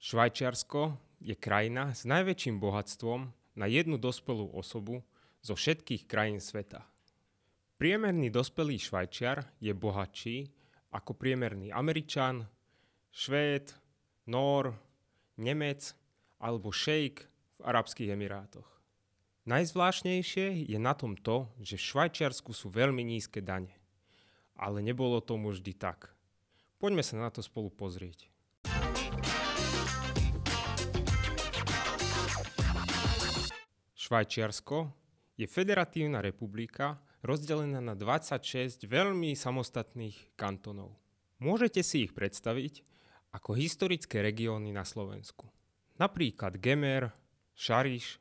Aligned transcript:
Švajčiarsko 0.00 0.96
je 1.20 1.36
krajina 1.36 1.92
s 1.92 2.08
najväčším 2.08 2.56
bohatstvom 2.56 3.28
na 3.52 3.66
jednu 3.68 4.00
dospelú 4.00 4.48
osobu 4.56 5.04
zo 5.44 5.52
všetkých 5.52 6.08
krajín 6.08 6.40
sveta. 6.40 6.88
Priemerný 7.76 8.32
dospelý 8.32 8.80
Švajčiar 8.80 9.44
je 9.60 9.76
bohatší 9.76 10.48
ako 10.96 11.12
priemerný 11.12 11.68
Američan, 11.68 12.48
Švéd, 13.12 13.76
Nór, 14.24 14.72
Nemec 15.36 15.92
alebo 16.40 16.72
šejk 16.72 17.16
v 17.60 17.62
Arabských 17.68 18.16
Emirátoch. 18.16 18.80
Najzvláštnejšie 19.44 20.64
je 20.64 20.78
na 20.80 20.96
tom 20.96 21.12
to, 21.12 21.44
že 21.60 21.76
v 21.76 21.86
Švajčiarsku 21.92 22.56
sú 22.56 22.72
veľmi 22.72 23.04
nízke 23.04 23.44
dane. 23.44 23.76
Ale 24.56 24.80
nebolo 24.80 25.20
tomu 25.20 25.52
vždy 25.52 25.76
tak. 25.76 26.08
Poďme 26.80 27.04
sa 27.04 27.20
na 27.20 27.28
to 27.28 27.44
spolu 27.44 27.68
pozrieť. 27.68 28.32
Švajčiarsko 34.10 34.90
je 35.38 35.46
federatívna 35.46 36.18
republika 36.18 36.98
rozdelená 37.22 37.78
na 37.78 37.94
26 37.94 38.82
veľmi 38.90 39.38
samostatných 39.38 40.34
kantonov. 40.34 40.98
Môžete 41.38 41.86
si 41.86 42.10
ich 42.10 42.10
predstaviť 42.10 42.82
ako 43.30 43.54
historické 43.54 44.18
regióny 44.18 44.74
na 44.74 44.82
Slovensku. 44.82 45.46
Napríklad 46.02 46.58
Gemer, 46.58 47.14
Šariš, 47.54 48.18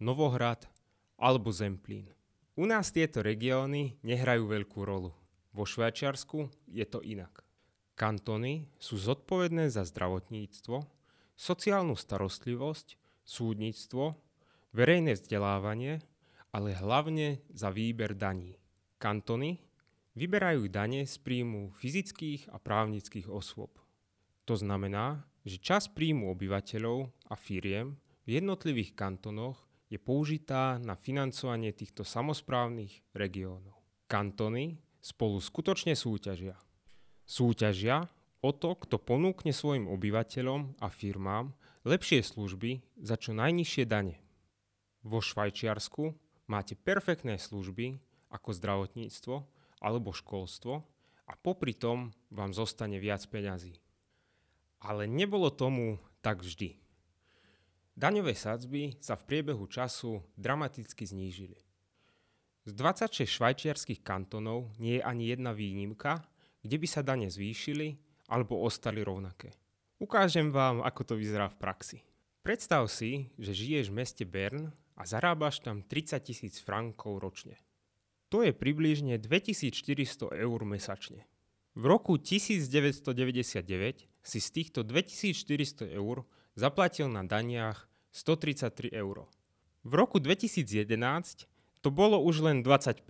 Novohrad 0.00 0.72
alebo 1.20 1.52
Zemplín. 1.52 2.08
U 2.56 2.64
nás 2.64 2.88
tieto 2.88 3.20
regióny 3.20 4.00
nehrajú 4.00 4.48
veľkú 4.48 4.88
rolu. 4.88 5.12
Vo 5.52 5.68
Švajčiarsku 5.68 6.48
je 6.64 6.88
to 6.88 7.04
inak. 7.04 7.44
Kantony 7.92 8.72
sú 8.80 8.96
zodpovedné 8.96 9.68
za 9.68 9.84
zdravotníctvo, 9.84 10.80
sociálnu 11.36 11.92
starostlivosť, 11.92 12.96
súdnictvo 13.20 14.16
verejné 14.76 15.16
vzdelávanie, 15.16 16.04
ale 16.52 16.76
hlavne 16.76 17.40
za 17.48 17.72
výber 17.72 18.12
daní. 18.12 18.60
Kantony 19.00 19.56
vyberajú 20.12 20.68
dane 20.68 21.08
z 21.08 21.16
príjmu 21.20 21.72
fyzických 21.72 22.52
a 22.52 22.60
právnických 22.60 23.32
osôb. 23.32 23.80
To 24.44 24.54
znamená, 24.54 25.24
že 25.48 25.56
čas 25.56 25.88
príjmu 25.88 26.28
obyvateľov 26.36 27.08
a 27.32 27.34
firiem 27.40 27.96
v 28.28 28.36
jednotlivých 28.36 28.92
kantonoch 28.92 29.64
je 29.88 29.96
použitá 29.96 30.82
na 30.82 30.98
financovanie 30.98 31.70
týchto 31.70 32.02
samozprávnych 32.02 33.14
regiónov. 33.14 33.78
Kantony 34.10 34.76
spolu 34.98 35.38
skutočne 35.38 35.94
súťažia. 35.94 36.58
Súťažia 37.22 38.10
o 38.42 38.50
to, 38.50 38.74
kto 38.74 38.98
ponúkne 38.98 39.54
svojim 39.54 39.86
obyvateľom 39.86 40.78
a 40.82 40.90
firmám 40.90 41.54
lepšie 41.86 42.22
služby 42.26 42.82
za 42.98 43.14
čo 43.14 43.30
najnižšie 43.34 43.84
dane. 43.86 44.25
Vo 45.06 45.22
Švajčiarsku 45.22 46.18
máte 46.50 46.74
perfektné 46.74 47.38
služby 47.38 48.02
ako 48.26 48.50
zdravotníctvo 48.50 49.46
alebo 49.78 50.10
školstvo 50.10 50.82
a 51.30 51.32
popri 51.38 51.78
tom 51.78 52.10
vám 52.34 52.50
zostane 52.50 52.98
viac 52.98 53.22
peňazí. 53.30 53.78
Ale 54.82 55.06
nebolo 55.06 55.54
tomu 55.54 56.02
tak 56.18 56.42
vždy. 56.42 56.74
Daňové 57.94 58.34
sadzby 58.34 58.98
sa 58.98 59.14
v 59.14 59.30
priebehu 59.30 59.70
času 59.70 60.26
dramaticky 60.34 61.06
znížili. 61.06 61.62
Z 62.66 62.74
26 62.74 63.30
švajčiarských 63.30 64.02
kantonov 64.02 64.74
nie 64.82 64.98
je 64.98 65.06
ani 65.06 65.30
jedna 65.30 65.54
výnimka, 65.54 66.26
kde 66.66 66.82
by 66.82 66.86
sa 66.90 67.06
dane 67.06 67.30
zvýšili 67.30 67.94
alebo 68.26 68.58
ostali 68.58 69.06
rovnaké. 69.06 69.54
Ukážem 70.02 70.50
vám, 70.50 70.82
ako 70.82 71.02
to 71.06 71.14
vyzerá 71.14 71.46
v 71.46 71.62
praxi. 71.62 71.98
Predstav 72.42 72.90
si, 72.90 73.30
že 73.38 73.54
žiješ 73.54 73.94
v 73.94 73.96
meste 74.02 74.26
Bern 74.26 74.74
a 74.96 75.04
zarábaš 75.04 75.60
tam 75.60 75.84
30 75.84 76.18
tisíc 76.24 76.58
frankov 76.58 77.20
ročne. 77.20 77.60
To 78.32 78.42
je 78.42 78.50
približne 78.50 79.20
2400 79.20 80.32
eur 80.34 80.58
mesačne. 80.66 81.28
V 81.76 81.84
roku 81.84 82.16
1999 82.16 84.08
si 84.24 84.38
z 84.40 84.48
týchto 84.50 84.80
2400 84.82 85.92
eur 85.92 86.24
zaplatil 86.56 87.12
na 87.12 87.22
daniach 87.22 87.84
133 88.16 88.96
eur. 88.96 89.28
V 89.84 89.92
roku 89.92 90.18
2011 90.18 90.88
to 91.84 91.88
bolo 91.92 92.18
už 92.18 92.42
len 92.42 92.64
25. 92.64 93.06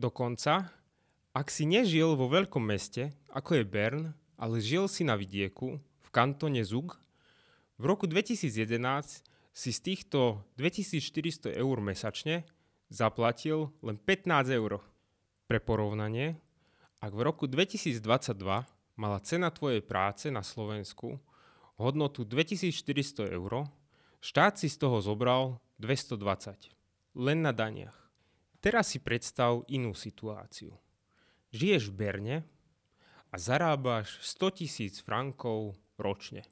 Dokonca, 0.00 0.72
ak 1.36 1.46
si 1.52 1.68
nežil 1.68 2.16
vo 2.16 2.26
veľkom 2.26 2.64
meste, 2.64 3.14
ako 3.30 3.60
je 3.60 3.64
Bern, 3.68 4.16
ale 4.40 4.58
žil 4.58 4.88
si 4.88 5.04
na 5.04 5.14
vidieku, 5.14 5.78
v 5.78 6.08
kantone 6.08 6.64
Zug, 6.64 6.98
v 7.78 7.84
roku 7.84 8.08
2011 8.08 9.29
si 9.50 9.74
z 9.74 9.80
týchto 9.82 10.46
2400 10.56 11.54
eur 11.58 11.76
mesačne 11.82 12.46
zaplatil 12.90 13.70
len 13.82 13.98
15 13.98 14.50
eur. 14.50 14.82
Pre 15.50 15.58
porovnanie, 15.58 16.38
ak 17.02 17.10
v 17.10 17.20
roku 17.26 17.50
2022 17.50 17.98
mala 19.00 19.18
cena 19.24 19.50
tvojej 19.50 19.82
práce 19.82 20.30
na 20.30 20.46
Slovensku 20.46 21.18
hodnotu 21.80 22.22
2400 22.22 23.32
eur, 23.34 23.66
štát 24.20 24.60
si 24.60 24.68
z 24.68 24.76
toho 24.76 25.00
zobral 25.00 25.58
220. 25.80 26.70
Len 27.18 27.38
na 27.42 27.50
daniach. 27.50 27.96
Teraz 28.60 28.92
si 28.92 29.00
predstav 29.00 29.64
inú 29.72 29.96
situáciu. 29.96 30.76
Žiješ 31.50 31.90
v 31.90 31.94
Berne 31.96 32.36
a 33.32 33.36
zarábaš 33.40 34.20
100 34.22 34.60
tisíc 34.60 34.94
frankov 35.00 35.74
ročne. 35.96 36.44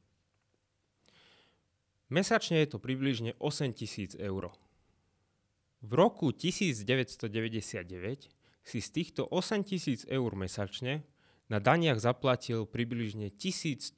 Mesačne 2.09 2.65
je 2.65 2.73
to 2.73 2.79
približne 2.81 3.37
8 3.37 3.77
tisíc 3.77 4.17
eur. 4.17 4.49
V 5.85 5.93
roku 5.93 6.33
1999 6.33 8.33
si 8.65 8.79
z 8.81 8.89
týchto 8.89 9.29
8 9.29 9.61
tisíc 9.61 10.09
eur 10.09 10.33
mesačne 10.33 11.05
na 11.53 11.61
daniach 11.61 12.01
zaplatil 12.01 12.65
približne 12.65 13.29
1150. 13.29 13.93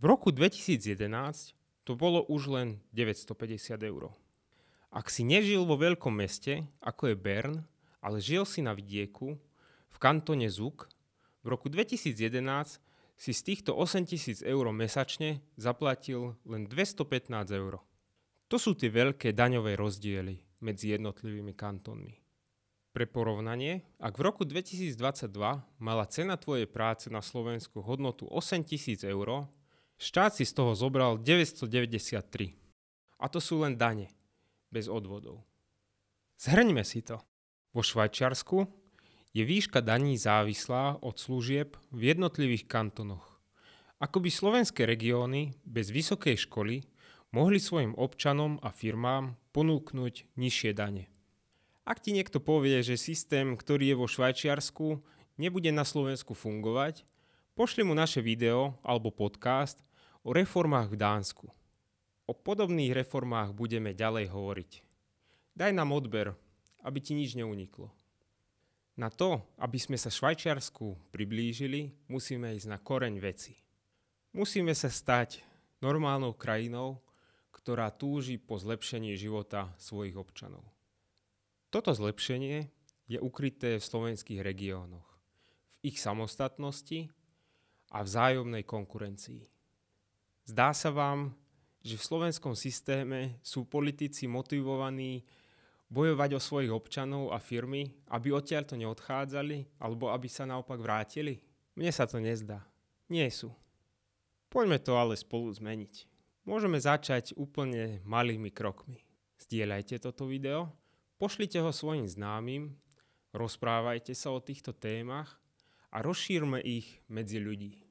V 0.00 0.02
roku 0.02 0.34
2011 0.34 0.90
to 1.86 1.92
bolo 1.94 2.26
už 2.26 2.50
len 2.50 2.82
950 2.94 3.78
eur. 3.86 4.10
Ak 4.90 5.06
si 5.06 5.22
nežil 5.22 5.62
vo 5.62 5.78
veľkom 5.78 6.18
meste, 6.18 6.66
ako 6.82 7.14
je 7.14 7.16
Bern, 7.16 7.62
ale 8.02 8.18
žil 8.18 8.42
si 8.42 8.58
na 8.58 8.74
vidieku, 8.74 9.38
v 9.90 9.96
kantone 10.02 10.50
Zug, 10.50 10.90
v 11.42 11.46
roku 11.46 11.70
2011 11.70 12.89
si 13.20 13.36
z 13.36 13.40
týchto 13.44 13.76
8000 13.76 14.40
eur 14.48 14.64
mesačne 14.72 15.44
zaplatil 15.60 16.40
len 16.48 16.64
215 16.64 17.28
eur. 17.52 17.84
To 18.48 18.56
sú 18.56 18.72
tie 18.72 18.88
veľké 18.88 19.36
daňové 19.36 19.76
rozdiely 19.76 20.40
medzi 20.64 20.96
jednotlivými 20.96 21.52
kantónmi. 21.52 22.16
Pre 22.90 23.06
porovnanie, 23.06 23.84
ak 24.00 24.16
v 24.16 24.22
roku 24.24 24.42
2022 24.48 25.30
mala 25.78 26.04
cena 26.08 26.40
tvojej 26.40 26.64
práce 26.64 27.12
na 27.12 27.20
Slovensku 27.20 27.84
hodnotu 27.84 28.24
8000 28.24 29.04
eur, 29.04 29.46
štát 30.00 30.40
si 30.40 30.48
z 30.48 30.56
toho 30.56 30.72
zobral 30.72 31.20
993. 31.20 32.56
A 33.20 33.28
to 33.28 33.36
sú 33.36 33.60
len 33.60 33.76
dane, 33.76 34.08
bez 34.72 34.88
odvodov. 34.88 35.44
Zhrňme 36.40 36.80
si 36.88 37.04
to. 37.04 37.20
Vo 37.76 37.84
Švajčiarsku 37.84 38.79
je 39.30 39.42
výška 39.46 39.78
daní 39.78 40.18
závislá 40.18 40.98
od 41.02 41.14
služieb 41.14 41.78
v 41.94 42.14
jednotlivých 42.14 42.66
kantonoch. 42.66 43.38
Ako 44.00 44.18
by 44.24 44.30
slovenské 44.32 44.88
regióny 44.88 45.54
bez 45.62 45.92
vysokej 45.92 46.48
školy 46.48 46.82
mohli 47.30 47.62
svojim 47.62 47.94
občanom 47.94 48.58
a 48.64 48.74
firmám 48.74 49.38
ponúknuť 49.54 50.34
nižšie 50.34 50.74
dane. 50.74 51.06
Ak 51.86 52.02
ti 52.02 52.10
niekto 52.10 52.42
povie, 52.42 52.82
že 52.82 52.98
systém, 52.98 53.54
ktorý 53.54 53.94
je 53.94 53.96
vo 53.98 54.06
Švajčiarsku, 54.10 54.98
nebude 55.38 55.70
na 55.70 55.86
Slovensku 55.86 56.34
fungovať, 56.34 57.06
pošli 57.54 57.86
mu 57.86 57.94
naše 57.94 58.22
video 58.22 58.78
alebo 58.82 59.14
podcast 59.14 59.78
o 60.26 60.34
reformách 60.34 60.90
v 60.90 60.96
Dánsku. 60.96 61.46
O 62.26 62.32
podobných 62.34 62.94
reformách 62.94 63.54
budeme 63.54 63.90
ďalej 63.90 64.30
hovoriť. 64.30 64.70
Daj 65.54 65.72
nám 65.74 65.90
odber, 65.90 66.34
aby 66.86 66.98
ti 67.02 67.12
nič 67.14 67.34
neuniklo. 67.34 67.90
Na 69.00 69.08
to, 69.08 69.40
aby 69.56 69.80
sme 69.80 69.96
sa 69.96 70.12
Švajčiarsku 70.12 71.08
priblížili, 71.08 71.88
musíme 72.12 72.52
ísť 72.52 72.68
na 72.68 72.76
koreň 72.76 73.16
veci. 73.16 73.56
Musíme 74.36 74.76
sa 74.76 74.92
stať 74.92 75.40
normálnou 75.80 76.36
krajinou, 76.36 77.00
ktorá 77.48 77.88
túži 77.96 78.36
po 78.36 78.60
zlepšení 78.60 79.16
života 79.16 79.72
svojich 79.80 80.20
občanov. 80.20 80.60
Toto 81.72 81.96
zlepšenie 81.96 82.68
je 83.08 83.16
ukryté 83.16 83.80
v 83.80 83.88
slovenských 83.88 84.44
regiónoch, 84.44 85.08
v 85.80 85.88
ich 85.88 85.96
samostatnosti 85.96 87.08
a 87.96 88.04
vzájomnej 88.04 88.68
konkurencii. 88.68 89.48
Zdá 90.44 90.76
sa 90.76 90.92
vám, 90.92 91.32
že 91.80 91.96
v 91.96 92.04
slovenskom 92.04 92.52
systéme 92.52 93.40
sú 93.40 93.64
politici 93.64 94.28
motivovaní 94.28 95.24
bojovať 95.90 96.38
o 96.38 96.40
svojich 96.40 96.70
občanov 96.70 97.34
a 97.34 97.42
firmy, 97.42 97.90
aby 98.14 98.30
odtiaľto 98.30 98.78
neodchádzali, 98.78 99.82
alebo 99.82 100.08
aby 100.14 100.30
sa 100.30 100.46
naopak 100.46 100.78
vrátili? 100.78 101.42
Mne 101.74 101.90
sa 101.90 102.06
to 102.06 102.22
nezdá. 102.22 102.62
Nie 103.10 103.26
sú. 103.28 103.50
Poďme 104.46 104.78
to 104.78 104.94
ale 104.94 105.18
spolu 105.18 105.50
zmeniť. 105.50 106.06
Môžeme 106.46 106.78
začať 106.78 107.34
úplne 107.34 107.98
malými 108.06 108.54
krokmi. 108.54 109.02
Zdieľajte 109.42 109.98
toto 109.98 110.30
video, 110.30 110.70
pošlite 111.18 111.58
ho 111.58 111.74
svojim 111.74 112.06
známym, 112.06 112.74
rozprávajte 113.34 114.14
sa 114.14 114.30
o 114.30 114.40
týchto 114.42 114.70
témach 114.74 115.38
a 115.90 116.02
rozšírme 116.02 116.62
ich 116.62 117.02
medzi 117.10 117.42
ľudí. 117.42 117.89